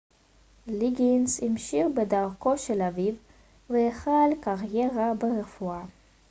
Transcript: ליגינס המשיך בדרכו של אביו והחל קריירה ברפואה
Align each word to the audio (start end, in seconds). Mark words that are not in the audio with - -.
ליגינס 0.67 1.43
המשיך 1.43 1.85
בדרכו 1.95 2.57
של 2.57 2.81
אביו 2.81 3.13
והחל 3.69 4.29
קריירה 4.41 5.13
ברפואה 5.13 5.83